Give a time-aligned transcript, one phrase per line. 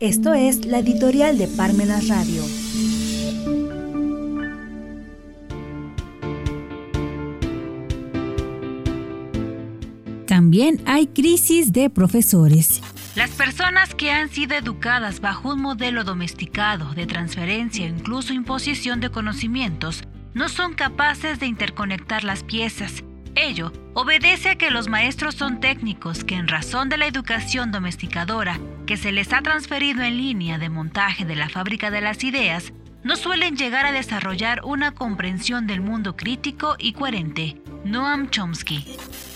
[0.00, 2.44] Esto es la editorial de Parmenas Radio.
[10.24, 12.80] También hay crisis de profesores.
[13.16, 19.00] Las personas que han sido educadas bajo un modelo domesticado de transferencia o incluso imposición
[19.00, 23.02] de conocimientos no son capaces de interconectar las piezas.
[23.40, 28.58] Ello obedece a que los maestros son técnicos que en razón de la educación domesticadora
[28.84, 32.72] que se les ha transferido en línea de montaje de la fábrica de las ideas,
[33.04, 37.62] no suelen llegar a desarrollar una comprensión del mundo crítico y coherente.
[37.84, 38.84] Noam Chomsky.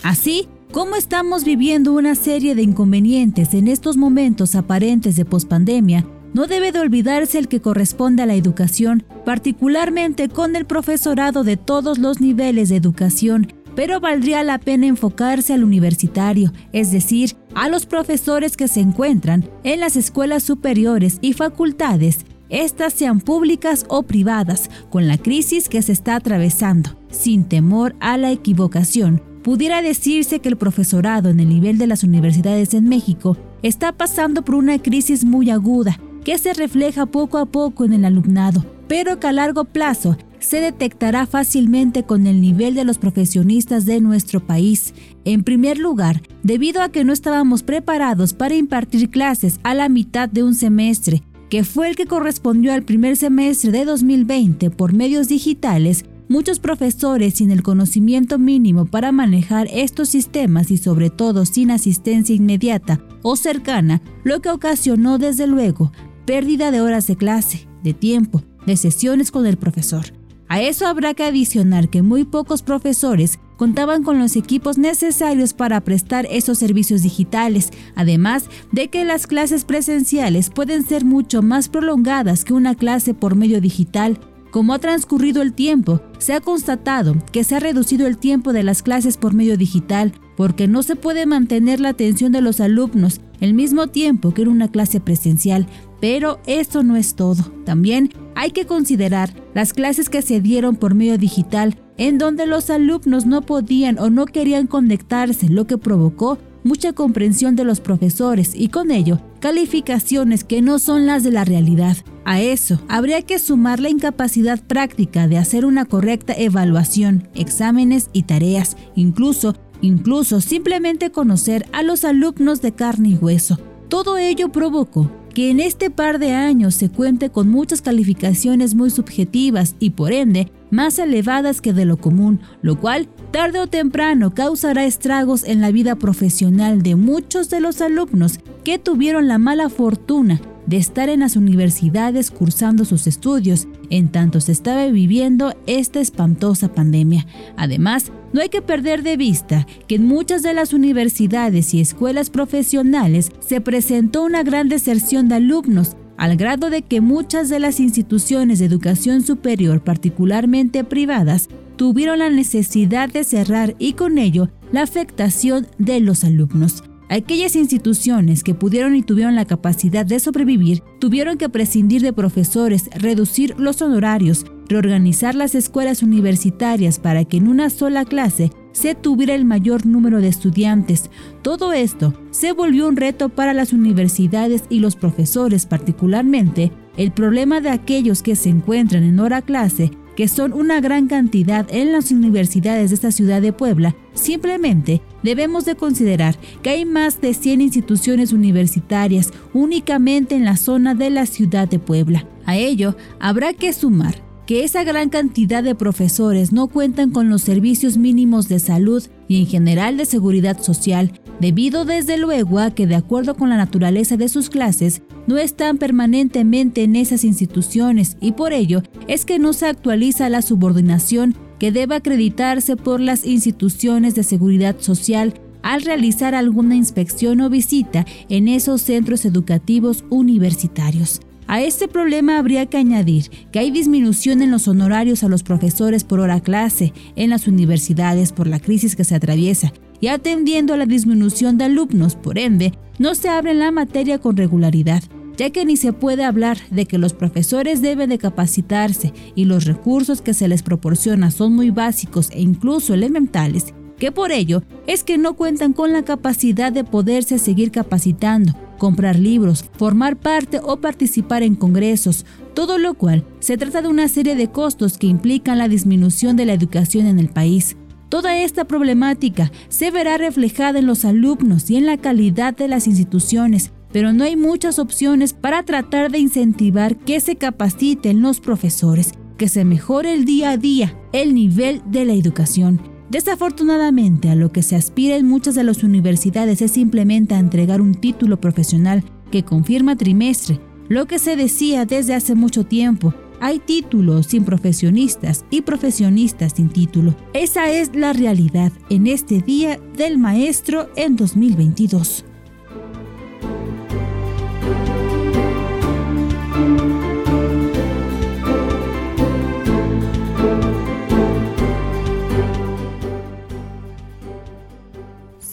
[0.03, 6.49] Así, como estamos viviendo una serie de inconvenientes en estos momentos aparentes de pospandemia, no
[6.49, 11.99] debe de olvidarse el que corresponde a la educación, particularmente con el profesorado de todos
[11.99, 17.87] los niveles de educación pero valdría la pena enfocarse al universitario, es decir, a los
[17.87, 24.69] profesores que se encuentran en las escuelas superiores y facultades, estas sean públicas o privadas,
[24.91, 26.91] con la crisis que se está atravesando.
[27.11, 32.05] Sin temor a la equivocación, pudiera decirse que el profesorado en el nivel de las
[32.05, 37.47] universidades en México está pasando por una crisis muy aguda que se refleja poco a
[37.47, 42.75] poco en el alumnado, pero que a largo plazo se detectará fácilmente con el nivel
[42.75, 44.95] de los profesionistas de nuestro país.
[45.25, 50.29] En primer lugar, debido a que no estábamos preparados para impartir clases a la mitad
[50.29, 55.29] de un semestre, que fue el que correspondió al primer semestre de 2020 por medios
[55.29, 61.71] digitales, muchos profesores sin el conocimiento mínimo para manejar estos sistemas y sobre todo sin
[61.71, 65.93] asistencia inmediata o cercana, lo que ocasionó desde luego
[66.25, 70.22] pérdida de horas de clase, de tiempo, de sesiones con el profesor.
[70.53, 75.81] A eso habrá que adicionar que muy pocos profesores contaban con los equipos necesarios para
[75.81, 82.45] prestar esos servicios digitales, además de que las clases presenciales pueden ser mucho más prolongadas
[82.45, 84.21] que una clase por medio digital.
[84.51, 88.63] Como ha transcurrido el tiempo, se ha constatado que se ha reducido el tiempo de
[88.63, 93.23] las clases por medio digital, porque no se puede mantener la atención de los alumnos
[93.43, 95.67] el mismo tiempo que en una clase presencial,
[96.01, 97.43] pero esto no es todo.
[97.65, 102.71] También hay que considerar las clases que se dieron por medio digital, en donde los
[102.71, 108.53] alumnos no podían o no querían conectarse, lo que provocó mucha comprensión de los profesores
[108.55, 111.97] y con ello calificaciones que no son las de la realidad.
[112.25, 118.23] A eso habría que sumar la incapacidad práctica de hacer una correcta evaluación, exámenes y
[118.23, 123.59] tareas, incluso incluso simplemente conocer a los alumnos de carne y hueso.
[123.89, 128.91] Todo ello provocó que en este par de años se cuente con muchas calificaciones muy
[128.91, 134.35] subjetivas y por ende más elevadas que de lo común, lo cual tarde o temprano
[134.35, 139.69] causará estragos en la vida profesional de muchos de los alumnos que tuvieron la mala
[139.69, 146.01] fortuna de estar en las universidades cursando sus estudios en tanto se estaba viviendo esta
[146.01, 147.27] espantosa pandemia.
[147.57, 152.31] Además, no hay que perder de vista que en muchas de las universidades y escuelas
[152.31, 157.81] profesionales se presentó una gran deserción de alumnos al grado de que muchas de las
[157.81, 164.83] instituciones de educación superior, particularmente privadas, tuvieron la necesidad de cerrar y con ello la
[164.83, 166.85] afectación de los alumnos.
[167.09, 172.89] Aquellas instituciones que pudieron y tuvieron la capacidad de sobrevivir tuvieron que prescindir de profesores,
[172.95, 179.35] reducir los honorarios, reorganizar las escuelas universitarias para que en una sola clase se tuviera
[179.35, 181.11] el mayor número de estudiantes.
[181.43, 186.73] Todo esto se volvió un reto para las universidades y los profesores particularmente.
[186.97, 191.67] El problema de aquellos que se encuentran en hora clase que son una gran cantidad
[191.71, 197.21] en las universidades de esta ciudad de Puebla, simplemente debemos de considerar que hay más
[197.21, 202.27] de 100 instituciones universitarias únicamente en la zona de la ciudad de Puebla.
[202.45, 207.41] A ello habrá que sumar que esa gran cantidad de profesores no cuentan con los
[207.41, 212.87] servicios mínimos de salud y en general de seguridad social, debido desde luego a que
[212.87, 218.33] de acuerdo con la naturaleza de sus clases, no están permanentemente en esas instituciones y
[218.33, 224.15] por ello es que no se actualiza la subordinación que debe acreditarse por las instituciones
[224.15, 225.33] de seguridad social
[225.63, 231.23] al realizar alguna inspección o visita en esos centros educativos universitarios.
[231.53, 236.03] A este problema habría que añadir que hay disminución en los honorarios a los profesores
[236.03, 239.71] por hora clase en las universidades por la crisis que se atraviesa
[240.01, 244.39] y atendiendo a la disminución de alumnos, por ende, no se abre la materia con
[244.39, 245.03] regularidad,
[245.37, 249.67] ya que ni se puede hablar de que los profesores deben de capacitarse y los
[249.67, 255.05] recursos que se les proporciona son muy básicos e incluso elementales, que por ello es
[255.05, 260.81] que no cuentan con la capacidad de poderse seguir capacitando comprar libros, formar parte o
[260.81, 265.59] participar en congresos, todo lo cual se trata de una serie de costos que implican
[265.59, 267.77] la disminución de la educación en el país.
[268.09, 272.89] Toda esta problemática se verá reflejada en los alumnos y en la calidad de las
[272.89, 279.13] instituciones, pero no hay muchas opciones para tratar de incentivar que se capaciten los profesores,
[279.39, 282.92] que se mejore el día a día el nivel de la educación.
[283.13, 287.83] Desafortunadamente, a lo que se aspira en muchas de las universidades es simplemente a entregar
[287.83, 293.59] un título profesional que confirma trimestre, lo que se decía desde hace mucho tiempo, hay
[293.59, 297.15] títulos sin profesionistas y profesionistas sin título.
[297.35, 302.25] Esa es la realidad en este Día del Maestro en 2022.